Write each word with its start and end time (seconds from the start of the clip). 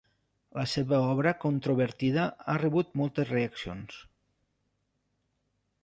La 0.59 0.63
seva 0.71 1.01
obra 1.09 1.33
controvertida 1.43 2.25
ha 2.47 2.57
rebut 2.65 2.99
moltes 3.03 3.31
reaccions. 3.35 4.03